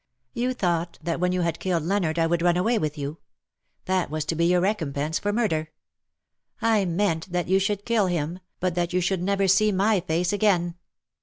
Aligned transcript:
You 0.33 0.55
thought 0.55 0.97
that 1.03 1.19
when 1.19 1.31
you 1.31 1.41
had 1.41 1.59
killed 1.59 1.83
Leonard 1.83 2.17
I 2.17 2.25
would 2.25 2.41
run 2.41 2.57
away 2.57 2.79
with 2.79 2.97
you. 2.97 3.19
That 3.85 4.09
was 4.09 4.25
to 4.25 4.35
be 4.35 4.45
your 4.45 4.59
recompense 4.59 5.19
for 5.19 5.31
murder. 5.31 5.69
I 6.59 6.85
meant 6.85 7.31
that 7.31 7.47
you 7.47 7.59
should 7.59 7.85
kill 7.85 8.07
him, 8.07 8.39
but 8.59 8.73
that 8.73 8.93
you 8.93 8.99
should 8.99 9.21
never 9.21 9.47
see 9.47 9.71
my 9.71 9.99
face 9.99 10.33
again. 10.33 10.73